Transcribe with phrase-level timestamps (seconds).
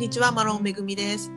[0.00, 1.30] にちは、マロンめぐみです。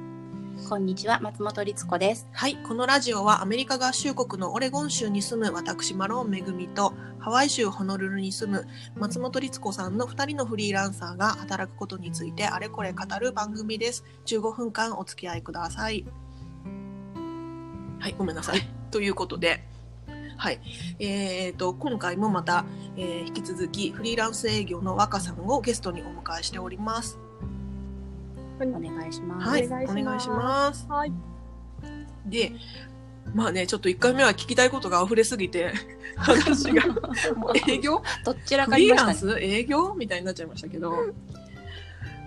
[0.70, 2.30] こんにちは、松本律子です。
[2.32, 8.66] はい、このラジオはアメリカ合衆国のオレゴン州に住む私、マロンめぐみと、ハワイ州ホノルルに住む
[8.96, 14.06] 松本律子さんの2人のフリーランサーが働くことについてあれこれ語る番組です。
[14.28, 16.06] 15分間お付き合いください。
[18.00, 18.62] はい、ごめんなさい。
[18.92, 19.62] ということで、
[20.38, 20.62] はい、
[21.00, 22.64] えー、と今回もまた、
[22.96, 27.20] えー引き続きフリーランス営業の若さんをゲストにお迎えしております。
[28.60, 29.50] お願いします。
[29.50, 30.88] はい、お願いします。
[30.90, 31.14] はい。
[32.26, 32.52] で、
[33.34, 35.74] まあね、ちょっと1回目は聞きたいことが溢れすぎて、
[36.18, 36.84] 話が、
[37.68, 38.02] 営業？
[38.26, 39.34] どっちらフかリーランりましたね。
[39.34, 39.40] ス？
[39.40, 39.96] 営業？
[39.96, 40.94] みたいになっちゃいましたけど、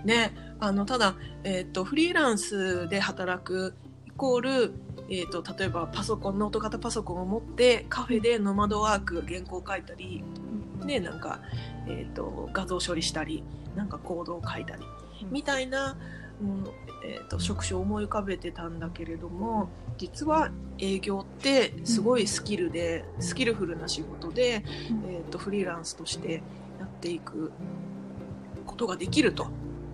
[0.03, 3.75] ね、あの、ただ、えっ、と、フリーランスで働く
[4.07, 4.73] イコール、
[5.09, 10.23] えっ、と、例えばパソコン、ノート型パソコンを持って、カフェでノマドワーク、原稿書いたり、
[10.83, 11.39] ね、なんか、
[11.87, 13.43] えっ、と、画像処理したり、
[13.75, 14.83] なんかコードを書いたり、
[15.31, 15.97] みたいな、
[16.41, 16.65] うん
[17.05, 25.11] えー、と職種を思い浮かべてたんだけれども実は営業ってすごいスキルで、スキルフルな仕事で、うん。
[25.11, 26.43] えー、とフリーランスとして
[26.79, 27.51] やっていく
[28.65, 29.47] ことができると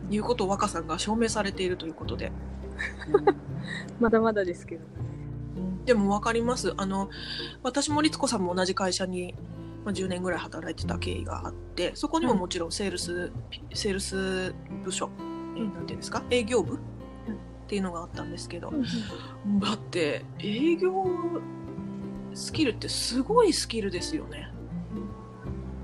[0.10, 2.32] いうことを若さんが証明されているということで、
[4.00, 4.82] まだまだですけど。
[5.86, 6.74] でも分かります。
[6.78, 7.10] あの
[7.62, 9.36] 私も律子さんも同じ会社に、
[9.86, 13.32] まあ、10年ぐらい働いてた経緯があってそこにももちろんセールス、
[13.74, 14.54] セールス
[14.84, 15.10] 部署、
[15.56, 16.24] えーなんていうんですか？
[16.30, 16.80] 営業部、っ
[17.68, 18.72] ていうのがあったんですけど、
[19.60, 20.92] だって営業
[22.34, 24.50] スキルってすごいスキルですよね。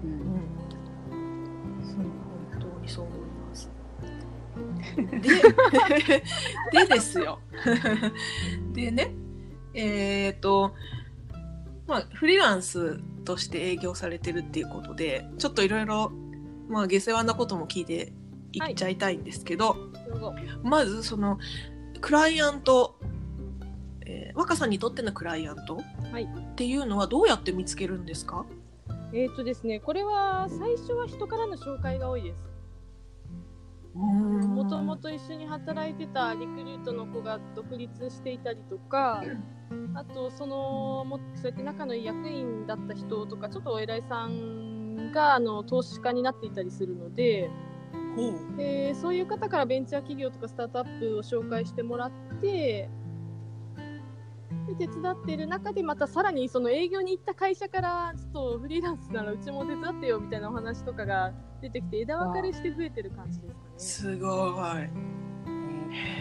[0.03, 0.41] うん。
[1.83, 3.71] そう本当にそう思います。
[6.71, 7.39] ででですよ。
[8.73, 9.13] でね
[9.73, 10.73] えっ、と
[11.89, 16.11] まあフリーランスとして営業されてるっていうことでちょっといろいろ
[16.69, 18.13] まあ下世話なことも聞いて
[18.53, 19.75] いっちゃいたいんですけど、
[20.07, 21.37] どうぞまずその
[22.01, 22.97] クライアント、
[24.05, 28.45] えー若さんにとってのクライアント、はいっていうのはどうやって見つけるんですか？
[29.11, 32.35] えっ、とですね、これは最初は人からの紹介が多いです。
[33.93, 34.13] も
[34.47, 39.23] もともと一緒に働いてたリクルートの子が独立していたりとか、
[39.95, 47.49] あとそのもそうやって仲のいい役員だった人とか、ちょっとお偉いさんがあの投資家になっていたりするので、
[48.57, 52.89] でそういう方からベンチャー企業とかスタートアップを紹介してもらってで
[54.75, 63.69] 手伝っている中でまたさらにその営業に行った会社からちょっとフリーランスならうちも手伝ってよみたいなお話とかが出てきて枝分かれして増えてる感じですかね。
[63.77, 64.29] すご
[64.75, 65.09] い。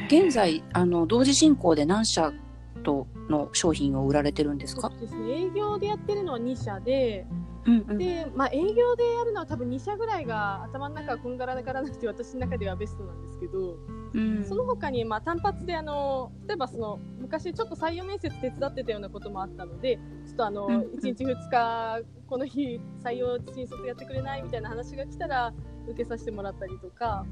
[0.06, 2.32] 現在、あの、同時進行で何社
[2.78, 4.90] との商品を売られてるんですか？
[5.00, 7.26] ですね営業でやってるのは2社で
[7.66, 7.98] うんうん。
[7.98, 13.76] で、まあ、営業でやるのは多分2社ぐらいが頭の中はこんがらがらなくて私の中ではベストなんですけど。
[14.14, 25.52] うんその他にまあ単発であの例えばその昔ちょっと採用面接手伝ってたようなこともあったのでちょっとあの、うんうん1日2日この日採用新卒やってくれないみたいな話が来たら
[25.90, 27.24] 受けさせてもらったりとか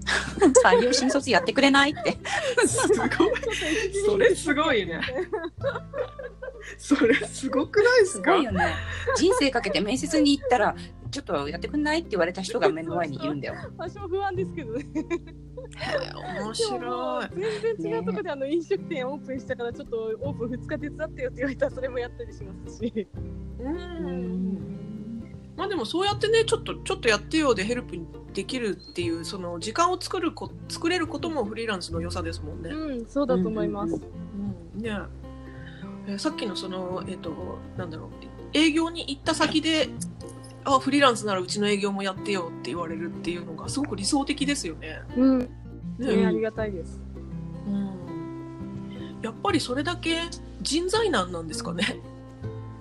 [0.64, 2.18] 採用新卒やってくれないって。
[2.66, 3.08] すごい。
[4.06, 5.00] それすごいね。
[6.78, 8.74] それすごくないですすかごいよね。
[9.16, 10.74] 人生かけて面接に行ったら、
[11.10, 13.54] ちょっとやってくんないって言われた人が目の前にいるんだよ。
[13.78, 14.84] 私も不安ですけどね
[16.40, 17.26] 面白い。
[17.26, 17.30] う
[17.62, 23.08] 全然違うところであの飲食店オープンしたからちょっとオープン2日手伝ってよって言われたらそれもやったりしますし
[23.60, 24.75] うん。
[25.56, 32.70] まあでもそうやってねちょっとちょっとやってよでヘルプにできるっていうその時間を作るこ作れることもフリーランスの良さですもんね。
[32.70, 34.02] うんそうだと思います、うん
[34.76, 34.82] うん。
[34.82, 34.90] ね。
[34.90, 35.08] えー
[36.18, 38.10] さっきのそのえっ、となんだろう
[38.52, 39.88] 営業に行った先で
[40.64, 45.00] あフリーランスならうちの営業もやってよって言われるっていうのがすごく理想的ですよね。
[45.16, 45.38] うん。
[45.38, 45.48] ね。
[45.98, 47.00] ねありがたいです。
[47.66, 50.22] うん、やっぱりそれだけ
[50.62, 52.00] 人材難なんですかね。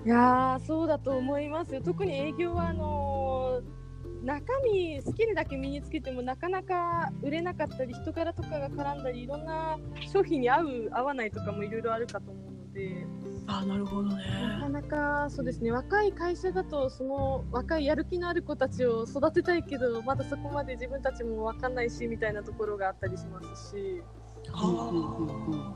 [0.06, 1.82] いやーそうだと思いますよ。
[1.82, 3.86] 特に営業はあのー
[4.24, 9.78] 中身スキルだけ身につけてもなかなか売れなかったり人柄とかが絡んだりいろんな
[10.12, 13.06] 商品に合う合わないとかもいろいろあるかと思うので。
[13.48, 14.24] あなるほどね。
[14.42, 24.02] なかなかそうですね若い会社だとその若いやる気のある子たちを育てたいけどまだそこまで自分たちも分かんないしみたいなところがあったりしますし。
[24.02, 24.25] は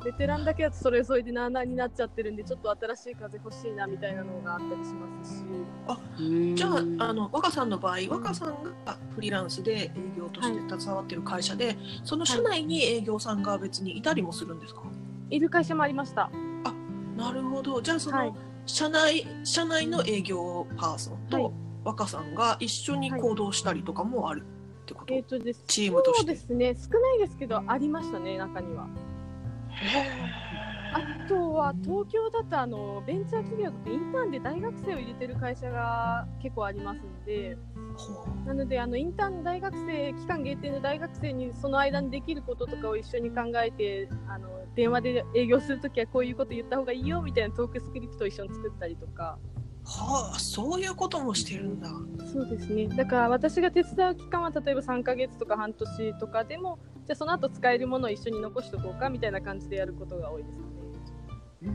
[0.04, 5.44] ベテランだけだとそれそれでなあなあになっちゃってるんでちょっと新しい風欲しいなみたいなのがあったりしますし。
[5.86, 5.98] あ
[6.54, 6.68] じゃ
[7.00, 14.82] ああの若さんの場合若さんがフリーランスで営業として携わってる会社で、その社内に営業さんが別にいたりもするんですか、
[15.30, 16.30] いる会社もありました。
[17.16, 17.82] なるほど。
[17.82, 18.32] じゃあその、はい。
[18.66, 21.52] 社内社内の営業パーソンと、はい。
[21.84, 24.42] 若さんが一緒に行動したりとかもある。
[24.42, 24.59] っ
[24.90, 26.18] ってこと、えっ、とですチームとして。
[26.18, 26.74] そうですね。
[26.74, 28.88] 少ないですけどありましたね中には。
[30.92, 37.56] あとは東京だとあのベンチャー企業とかインターンで大学生を入れてる会社が結構ありますので。
[37.96, 49.38] ほなのであのインターンの大学生期間限定の大学生にその間にできることとかを一緒に考えてあの電話で営業するときはこういうこと言った方がいいよみたいなトークスクリプトを一緒に作ったりとか。
[49.56, 51.88] うはあそういうこともしてるんだ
[52.32, 60.64] そうですねだから私が手伝う期間は例えば3ヶ月とか半年とかでもじゃあその後使えるものを一緒に残しておこうかみたいな感じでやることが多いですか
[61.62, 61.72] ね。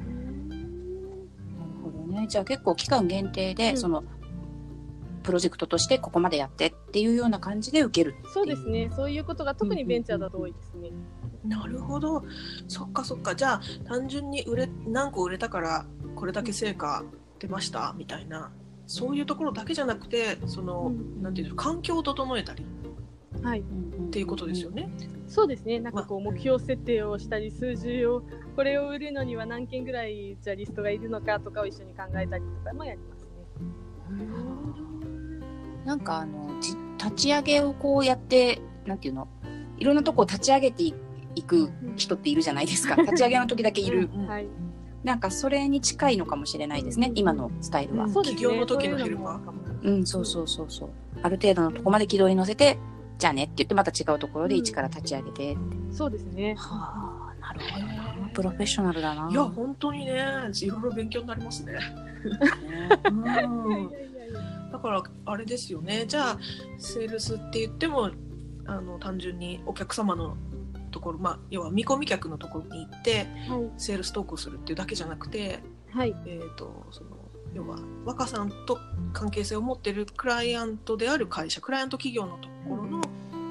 [1.57, 2.27] なるほどね。
[2.29, 4.03] じゃあ結構期間限定で、うんその
[5.23, 8.15] プロジェクトとしてここまでやってっていうような感じで受ける。
[8.31, 10.91] そうですねそういうことが特にベンチャーだと多いですね。
[11.43, 12.23] なるほど
[12.67, 15.85] そっかそっかじゃあ単純に売れ何個売れたから
[16.15, 17.03] これだけ成果
[17.39, 17.93] 出ました？
[17.97, 18.51] みたいな。
[18.87, 21.23] そういうところだけじゃなくてその、うん。
[21.23, 22.65] なんていうの環境を整えたり
[23.41, 23.61] はい。
[23.61, 23.63] っ
[24.11, 24.89] ていうことですよね？
[25.27, 25.79] そうですね。
[25.79, 28.23] なんかこう目標設定をしたり数字を
[28.55, 33.29] これを売るのには何件ぐらいじゃあリストがいるのかとかを一緒に考えたりとかもやりますね。
[35.83, 39.27] なんかあのじ立ち上げをこうやってなんていうの？
[39.77, 40.93] いろんなとこを立ち上げてい
[41.35, 42.95] いく人っているじゃないですか。
[43.01, 44.09] 立ち上げの時だけいる。
[44.13, 44.47] うんうんはい、
[45.05, 48.05] なんかそれに近いのかもしれないですね今のスタイルは。
[48.05, 48.11] うん。
[48.11, 48.37] そうですね。
[48.37, 49.39] 起業の時のヘルパー
[49.83, 50.89] うんそうそうそうそう。
[51.21, 52.79] ある程度のとこまで軌道に乗せて
[53.19, 55.61] じゃあねって言ってまた違うところで一から立ち上げてって、
[55.91, 56.55] そうですね。
[56.57, 58.29] はあなるほどな。
[58.33, 59.29] プロフェッショナルだな。
[59.29, 61.73] いや本当にねいろいろ勉強になりますね。
[64.71, 66.05] だからあれですよね。
[66.07, 66.39] じゃあ
[66.79, 68.09] セールスって言っても
[68.65, 70.35] あの単純にお客様の
[70.95, 73.69] ところまあ要は見込み客のところに行ってはい。
[73.77, 75.59] セールストークをするっていうだけじゃなくて、
[75.91, 76.15] はい。
[76.25, 77.09] えー、とその
[77.53, 78.79] 要は若さんと
[79.11, 83.01] 関係性を持ってるクライアントである会社クライアント企業のところの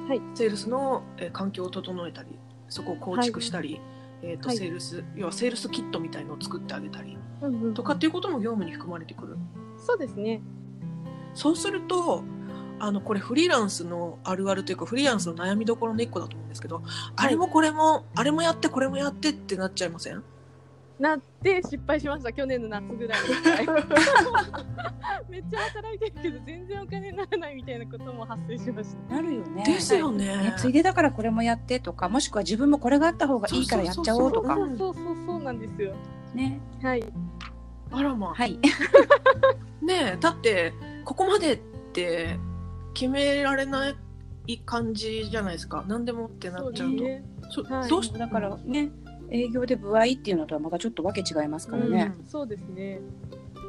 [0.07, 0.21] はい。
[0.33, 2.29] セールスの、えー環境を整えたり
[2.67, 3.79] そこを構築したり、
[4.23, 4.57] えーとはい。
[4.57, 7.15] セールス要はセールスキットみたいのを作ってあげたり
[7.75, 9.37] とかっていうことも業務に含まれてくる。
[9.77, 10.41] そうですね。
[11.35, 12.23] そうすると
[12.79, 16.81] あのこれフリーランスのあるあるというかフリーランスの悩みどころの一個だと思うんですけど、
[17.15, 20.23] あれもこれもあれもやってこれもやってってなっちゃいません？
[20.99, 23.19] なって失敗しました去年の夏ぐらい
[25.29, 29.15] めっちゃ働いてるけど全然お金にならないみたいなことも発生しました。
[29.15, 29.63] なるよね。
[29.65, 30.25] ですよね。
[30.25, 34.55] ねついでだからこれもやってとかもしくは自分もこれがあった方がいいからやっちゃおうとか。
[34.55, 34.67] そう。
[34.67, 35.93] そうそうそうそうなんですよ。
[36.33, 36.61] ね。
[36.81, 37.03] はい。
[37.91, 38.57] あらまあ、はい。
[39.81, 40.73] ねえだって
[41.03, 41.57] ここまでっ
[41.91, 42.39] て
[42.95, 43.89] 決められな
[44.47, 45.83] い感じじゃないですか。
[45.87, 47.03] 何でもってなっちゃうと。
[47.03, 47.23] ね。
[47.51, 47.89] そはい。
[47.89, 48.89] どうしだからね
[49.29, 53.01] 営業で歩合っていうのとはまたちょっとわけ違いますからね、そうですね。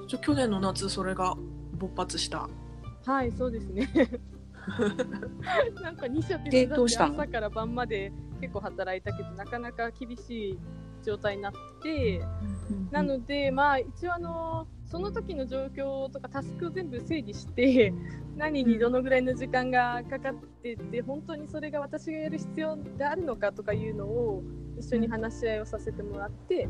[0.08, 1.36] ちょ去年の夏それが
[1.74, 2.48] 勃発した。
[3.04, 3.90] はいそうですね。
[5.82, 10.58] なんか2社手で伝朝から晩まで結構働いたけどなかなか厳しい
[11.04, 11.52] 状態になっ
[11.82, 12.20] て
[12.90, 17.92] なので、まあ、一応あの、その時の状況とかタスクを全部整理して、
[18.36, 24.42] 何にどのぐらいの時間がかかってて、本当にそれが私がやる必要であるのかとかいうのを
[24.78, 26.68] 一緒に話し合いをさせてもらって、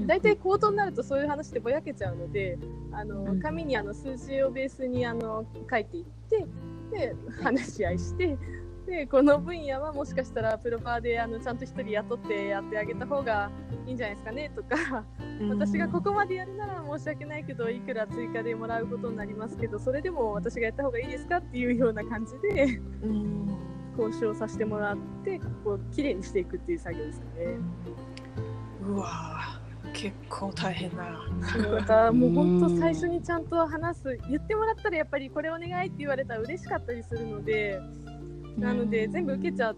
[0.00, 2.58] 大体口頭になるとそういう話ってぼやけちゃうので、
[2.92, 3.40] あのうん。
[3.40, 6.46] 紙にあの数字をベースにあの書いていって、
[6.90, 8.36] で、話し合いして、
[8.86, 13.50] でこの分野はもしかしたらプロパーであのちゃんと一人雇ってやってあげた方が
[13.86, 15.04] いいんじゃないですかねとか
[15.48, 23.58] 私がここまでやるなら申し訳ないけどいくら追加でもらうことになりますけどそれでも私がやった方がいいですかっていうような感じでうん
[23.98, 27.56] 交渉させてもらってこう綺麗にしていくっていう作業ですよね。
[28.86, 31.04] うわー結構大変だ。
[31.52, 37.78] そうだからもう本当最初にちゃんと話す言ってもらったらやっぱりこれお願いって言われたら嬉しかったりするので
[38.58, 39.74] なので全部受けちゃ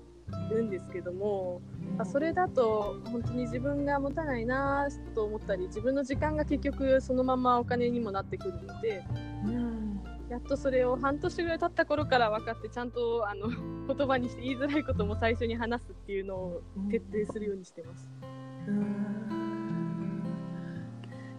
[0.50, 1.60] うんですけども
[1.98, 9.04] あそれだと本当に自分が持たないなと思ったり自分の時間が結局そのままお金にもなってくるので
[9.46, 9.84] うん。
[10.28, 13.48] やっとそれを半年ぐらい経った頃から分かってちゃんとあの
[13.94, 18.08] 言葉にして言いづらいことも最初に話すっていうのを徹底するようにしてます。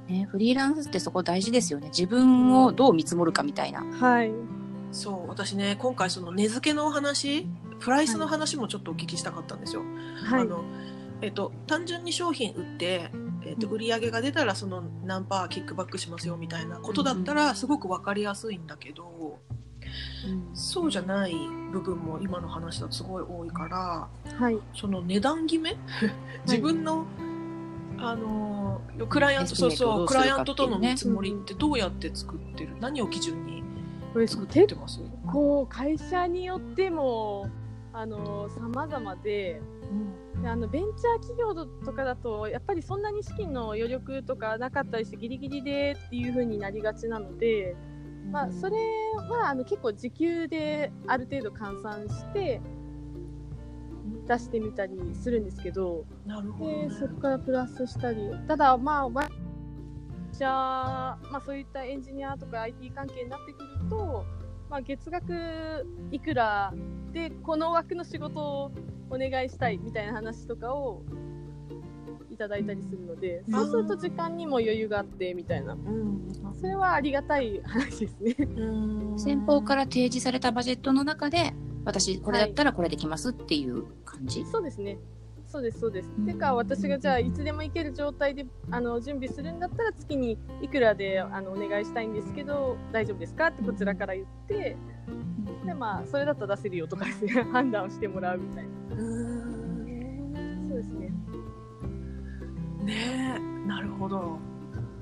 [0.08, 1.88] ね、フリーランスってそこ大事ですよね。
[1.88, 4.32] 自分をどう見積もるかみたいな、はい、
[4.96, 7.48] そう私ね今回その値付けのお話
[7.80, 9.84] プライスの話もちょっとお聞きしたかったんですよ。
[10.24, 10.42] はい。
[10.42, 10.64] あの
[11.22, 13.10] えっと、単純に商品売って、
[13.46, 19.40] えっと、売り上げが出たらその何パーキックバックしますよみたいなことだったらすごく分かりやすいんだけど、
[20.54, 21.34] そうじゃない
[21.72, 25.78] 部分も今の話だとすごい多いからはい、その値段決め？
[26.46, 27.06] 自分の、
[27.98, 32.76] あのクライアントそうそうクライアントとの見積もりってどうやって作ってる？
[32.82, 33.64] 何を基準に
[34.16, 35.02] これ作っ結てます。
[35.30, 37.50] 構会社によっても
[37.92, 39.60] あの様々で
[40.42, 47.76] であのベンチャー企業とかだとやっぱりそんなに資金の余力とかなかったりしてギリギリでっていう風になりがちなので、
[48.32, 48.78] まあ、それ
[49.30, 52.62] はあの結構時給である程度換算して
[54.30, 56.96] 出してみたりするんですけどなるほど、ねで。
[56.96, 59.10] そこからプラスしたりただまあ
[60.36, 64.26] わじゃあ、まあ、そういったエンジニアとか IT 関係になってくると、
[64.70, 66.74] まあ、月額いくら
[67.12, 68.72] でこの枠の仕事を
[69.10, 71.04] お願いしたいみたいな話とかを
[72.32, 76.22] いただいたりするのでうんそうすると時間にも余裕があってみたいなうん。
[76.60, 78.36] それはありがたい話ですね。
[78.58, 81.54] うん先方から提示されたバジェットの中で
[81.86, 84.98] 私これだったらこれできますっていう感じ、そうですね。
[85.56, 86.12] そうです、そうです。
[86.18, 94.76] うんてか、私がじゃあ、いつでも行ける状態で、あの、準備するんだったら、月にいくらで、あの、お願いしたいんですけど、大丈夫ですかってこちらから言って、
[95.66, 98.70] で、まあ、それだったら出せるよとかですね、 判断をしてもらうみたいな。
[98.98, 101.12] うんそうですね。
[102.84, 104.38] ねえ、なるほど。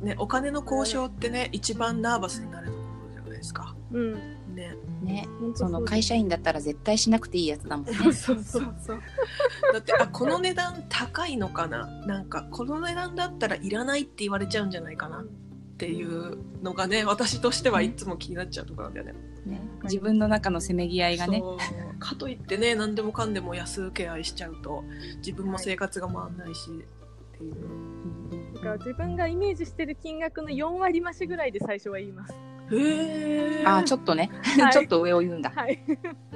[0.03, 3.75] ね、お金の交渉ってね、一番ナーバスになるところじゃないですか。
[3.91, 4.33] うん。
[4.53, 4.75] ね。
[5.03, 8.75] ねその会社員だったら絶対しなくていいやつだもんね そうそうそう。
[8.81, 9.00] そう。
[9.74, 11.88] だって、あ、この値段高いのかな？
[12.05, 15.22] なんか、この値段だったらいらないって言われちゃうんじゃないかな？
[15.22, 15.24] っ
[15.75, 19.13] ていうのがね、私としてはいつも気になっちゃうところなんだよね。
[19.45, 21.43] ね自分の中のせめぎ合いがね
[22.00, 24.83] かといってね何でもかんでも安請け合いしちゃうと
[25.17, 32.33] 自分も生活が回んないし、っていうだから自分がイメージしてる金額の4割増しぐらいで最初は言います。
[33.65, 35.80] あちょっとね、はい ちょっと上を言うんだはい。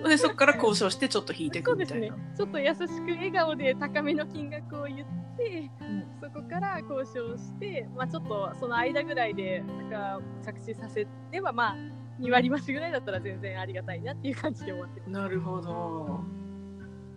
[0.03, 2.35] でそこから交渉してちょっと引いていそうですねくみたいな。。
[2.35, 11.75] ちょっと優しく笑顔で高めの金額を言って、うんそこから交渉して、まあ、ちょっとその間ぐらいでなんか着地させれば、まあ、
[12.19, 15.01] 2割増しぐらいだったら全然ありがたいなっていう感じで終わって。
[15.09, 16.19] なるほど。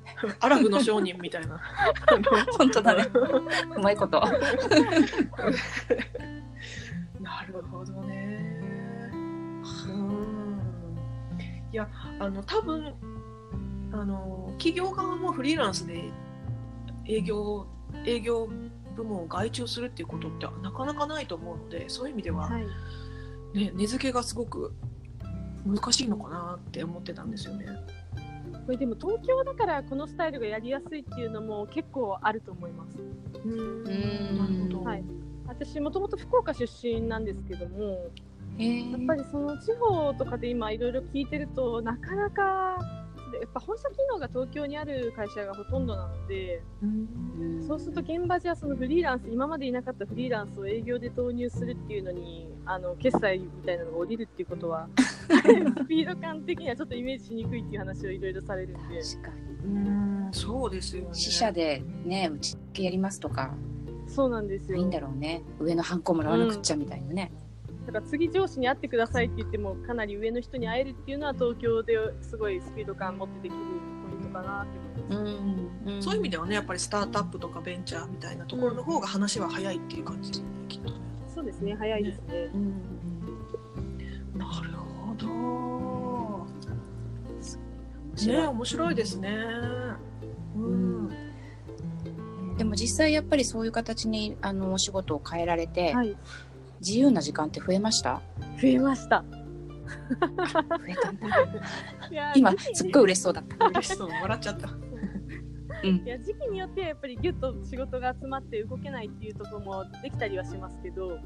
[0.41, 1.61] アラブの商人みたいな。
[2.59, 3.07] 本当だね
[3.77, 4.23] うまいこと
[11.73, 12.95] いや、あの、多分、
[13.93, 16.11] あの、企業側もフリーランスで
[17.07, 17.67] 営業、
[18.05, 18.49] 営業
[18.97, 22.67] 部門を外注するっていうことってなかなかないと思うので、そういう意味では、はい、
[23.55, 24.75] ね、根付けがすごく
[25.67, 27.67] 難しいのかなって思ってたんですよね。
[28.67, 32.99] これでも東京だからこのスタイルがやりやすいっていうのも結構あると思います。
[33.45, 34.83] うんんなるほど。
[34.83, 35.05] はい
[35.47, 38.07] 私もともと福岡出身なんですけども
[38.61, 42.79] へやっぱりその地方とかで今いろいろ聞いてるとなかなか
[43.40, 47.67] やっぱ本社機能が東京にある会社がほとんどなのでうん。
[47.67, 59.00] そうすると現場じゃそのフリーランス今までいなかったフリーランスを営業で投入するっていうのにあの決済みたいなのが降りるっていうことは スピード感的にはちょっとイメージしにくいっていう話をいろいろされるんで。
[59.00, 59.50] 確かに。
[59.62, 61.09] うん、そうですよね。
[61.12, 63.55] 死者でねうちやりますとか。
[64.07, 64.79] そうなんですよ。
[64.79, 65.43] いいんだろうね。
[65.61, 67.33] 上のハンコもらわなくっちゃみたいなね、
[67.91, 73.59] だから次上司に会ってくださいって言ってもかなり上の人に会えるっていうのは東京ですごいスピード感持ってできる
[74.09, 75.37] ポイントかなって思います。
[75.37, 80.97] うんうんそういう意味ではね、やっぱりスタートアップとかベンチャーみたいなところの方が話は早いっていう感じですね、きっとね。
[81.35, 82.51] そうですね早いですね。
[84.37, 85.27] なるほど。
[88.27, 89.35] ね、面白いですね。
[90.55, 91.09] うん。
[92.59, 96.17] でも実際やっぱりそういう形にあのお仕事を変えられて、はい
[96.81, 98.21] 自由な時間って増えました？
[98.61, 99.25] 増えました。
[99.31, 99.37] 増
[100.89, 101.27] えたんだ
[102.11, 104.69] いや今時期にすっごい嬉しそうだった嬉しそう、笑っちゃった。
[105.83, 111.19] いや時期によってやっぱりギュッと仕事が集まって動けないっていうところもできたりはしますけど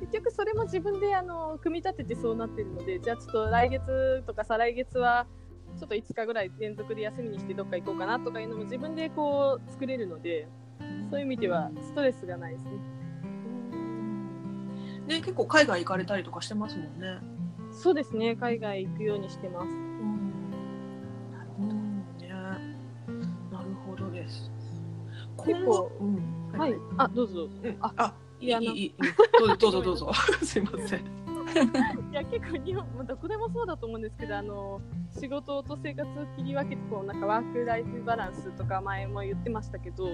[0.00, 5.26] 結局それも自分であの組み立ててそうなってるのでじゃあちょっと来月とか再来月は
[5.78, 10.46] ちょっと5日ぐらい連続で休みにしてどっか行こうかなとかいうのも自分でこう作れるので
[11.10, 12.70] そういう意味ではストレスがないですね。
[15.06, 17.18] ね、結構海外行かれたりとかしてますもんね。
[17.72, 19.66] そうですね海外行くようにしてます。
[19.66, 20.50] うん。
[21.32, 21.74] なるほど。
[21.74, 22.28] ね。
[23.50, 24.50] なるほどです。
[25.44, 26.58] 結構うん。
[26.58, 27.54] はい、あどうぞどうぞ。
[27.64, 28.94] うんああ、いい、いいやいい。
[29.38, 30.12] どうぞ、どうぞ、どうぞ。
[30.42, 31.21] すいません。
[32.12, 34.80] いや結構日本、まあ、どこでもそうだと思うんですけどあの
[35.10, 40.08] 仕事と生活を切り分けてこうなんかワーク・ライフ・バランスとか前も言ってましたけど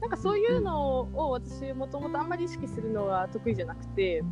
[0.00, 4.22] なんかそういうのを私もともとあんまり意識するのは得意じゃなくて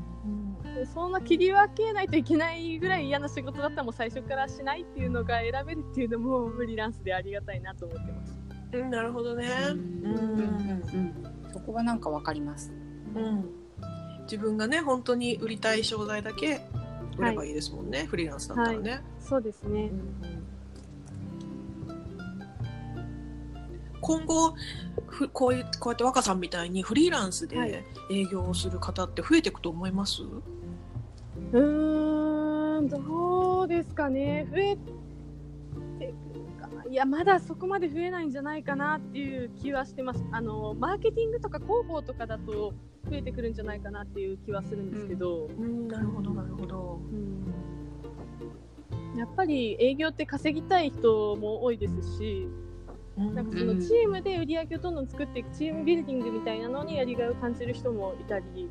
[0.74, 8.36] でそんな切り分けないといけないぐらい嫌な仕事だったらもう最初からしないっていうのが選べるっていうのもフリーランスでありがたいなと思ってます。
[8.72, 9.48] うん、なるほどね。
[9.70, 12.72] うんうんうんそこはなんかわかります
[13.14, 13.62] うん。
[14.32, 16.62] 自分がね、本当に売りたい商材だけ
[17.18, 19.02] 売ればいいですもんね、フリーランスだったらね。
[19.20, 19.90] そうですね。
[24.00, 24.54] 今後
[25.06, 34.48] ふこういうこうやって若さんみたいにフリーランスはいで営業をする方って増えていくと思います、うーん、どうですかね。
[34.50, 34.78] 増え。
[36.92, 40.22] いや、まだそこまで増えないんじゃないかなっていう気はしてます。
[40.30, 42.75] あの、マーケティングとか広報とかだと
[43.08, 47.00] 増えてくるんじゃないかなっていう気はするんですけど、うん、なるほどなるほど。
[47.11, 47.54] うん
[49.16, 52.49] やっぱり営業って稼ぎたい人も多いですし、
[53.18, 58.70] うんなんかそのチームで売り上げをどんどん作っていくチームビルディングみたいなのにやりがいを感じる人もいたり、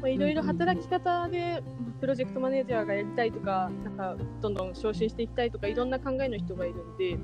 [0.00, 1.62] まあ、いろいろ働き方で
[2.00, 7.18] プロジェクトマネージャーがやりたいとか、なんかどんどん昇進していきたいとか、いろんな考えの人がいるんで、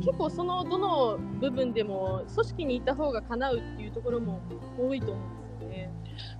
[0.00, 4.40] 結構そのどの部分でも組織にいた方が叶うっていうところも
[4.78, 5.90] 多いと思うんですよね。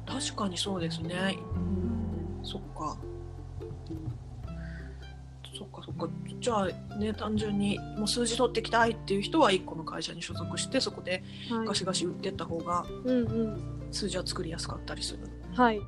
[0.07, 1.37] 確かにそうですね。
[1.55, 2.99] うん、そっか。
[5.57, 6.09] そっかそっか。
[6.41, 13.81] じゃあね単純にもう数字取っていきたいっていう人は一個の会社に所属してそこではいガシガシ売ってった方がうんうん。
[13.93, 15.29] 数字は作りやすかったりする。
[15.55, 15.81] はい。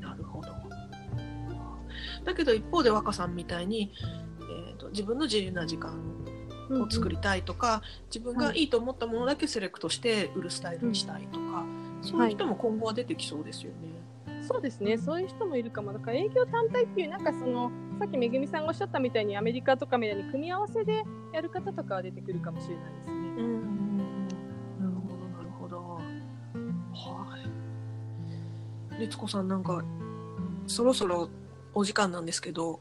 [0.00, 0.48] なるほど。
[2.24, 3.92] だけど一方で若さんみたいに、
[4.90, 5.98] 自分の自由な時間
[6.70, 11.64] を作りたいとか、自分がいいと思ったものだけセレクトして売るスタイルにしたいとか、
[12.02, 14.00] そういう人も今後は出てきそうですよね。
[14.42, 15.92] そうですね、そういう人もいるかも。
[15.92, 23.14] だから営業単体っていう、なんかその、さっきめぐみさんがおっしゃったみたいに、アメリカとかみたいに組み合わせでやる方とかは出てくるかもしれないですね。
[23.14, 24.26] うん、
[24.78, 25.78] なるほどなるほど。
[26.94, 27.38] は
[28.96, 29.00] い。
[29.00, 29.84] 律子さんなんか
[30.66, 31.30] そろそろ
[31.74, 32.80] お時間なんですけど、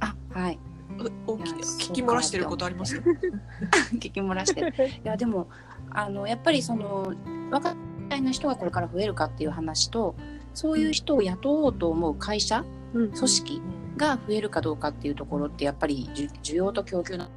[0.00, 0.58] あ、はい。
[1.06, 2.96] うおきいや聞き漏らしてることあります？
[3.94, 4.68] 聞き漏らしてる。
[4.68, 4.72] い
[5.04, 5.48] や、でも、
[5.90, 7.12] あの、やっぱりその、
[7.50, 7.74] 若
[8.16, 10.14] いな人がこれから増えるかっていう話と、
[10.54, 13.62] そういう人を雇おうと思う会社、うん組織
[13.96, 17.28] が増えるかどうかっていうところって、やっぱり需需要と供給な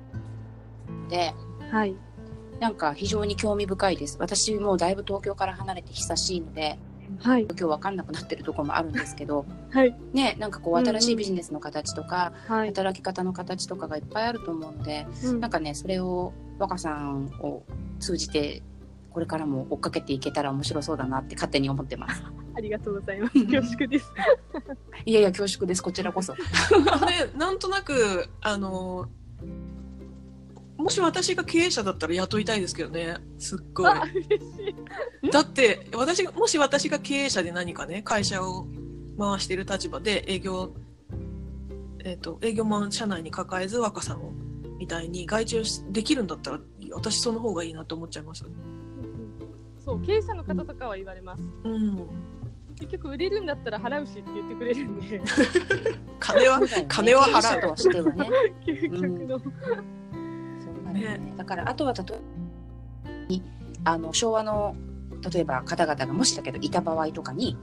[0.87, 1.33] ので、
[1.71, 1.95] はい。
[2.59, 4.17] なんか非常に興味深いです。
[4.19, 6.77] 私もうだいぶ東京から離れて久しいので、
[7.17, 7.43] はい。
[7.43, 9.95] 今日わかんなくなってるところもあるんですけど、 はい。
[10.13, 12.67] ね、なんかこううんうん新しいビジネスの形とか、はい。
[12.67, 17.63] 働き方の形とかがいっぱいあると思うので、うんなんかね、それを若さんを
[17.99, 18.63] 通じて、
[19.11, 22.23] これからも追っかけていけたら面白そうだなって勝手に思ってます。
[22.55, 23.33] ありがとうございます。
[23.45, 24.11] 恐縮です。
[25.05, 25.81] いやいや、恐縮です。
[25.81, 26.33] こちらこそ。
[26.35, 26.39] ね、
[27.37, 29.07] なんとなくあの
[30.79, 33.91] もし私が経営者だったら雇いたいですけどねすっごい。
[35.29, 38.65] だって私がもし私が経営者で何かね会社を
[39.19, 40.73] 回している立場で営業
[42.05, 44.31] えっ、と営業マン社内に抱えず若さんを
[44.79, 46.59] みたいに外注しできるんだったら
[46.93, 48.45] 私その方がいいなと思っちゃいます
[49.83, 51.43] そう、経営者の方とかは言われます。
[51.63, 52.07] うん
[52.79, 55.21] 結局売れるんだったら払うしって言ってくれるんで、
[56.17, 58.29] 金は ね金は払うとしてはね。
[58.65, 59.41] 究極の。
[60.93, 61.33] そうだね。
[61.37, 62.17] だから、あとは例えば
[63.27, 63.43] に、
[63.83, 64.75] あの、昭和の、
[65.33, 67.57] 例えば方々がもしだけどいた場合とかに、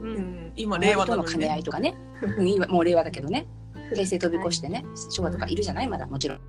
[0.00, 0.06] う。
[0.06, 1.94] うんん今令和との兼ね合ねいとかね。
[2.38, 3.46] うん今もう令和だけどね。
[3.94, 5.88] 平成飛び越してね、昭和とかいるじゃない？
[5.88, 6.40] まだもちろん。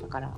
[0.00, 0.36] だから、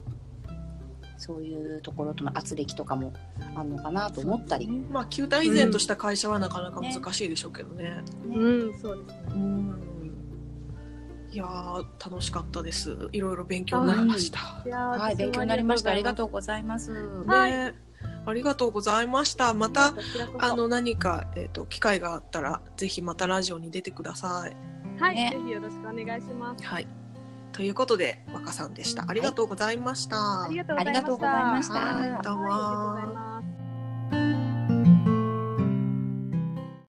[1.18, 3.12] そういうところとの圧力とかも
[3.54, 4.68] あるのかなと思ったり。
[4.68, 8.02] まあ旧体依然とした会社はなかなか難しいでしょうけどね
[8.34, 9.22] うん、そうですね。
[9.34, 9.91] うん
[11.32, 15.90] いやー楽しかったですいろいろ勉強になりましたいやーはい、勉強になりました。
[15.90, 16.92] ありがとううございます。
[17.26, 17.74] はいね、
[18.26, 19.54] ありがとうございました。
[19.54, 19.94] また。
[20.38, 24.56] あの、何か、えっ、と、機会があったら、ぜひまたラジオに出てください。
[25.00, 26.64] はい、ねぜひよろしくお願いします。
[26.64, 26.86] はい。
[27.52, 29.04] ということで、若さんでした。
[29.08, 30.44] ありがとうございました。
[30.44, 33.31] ありがとうありがとうございましたはいどうも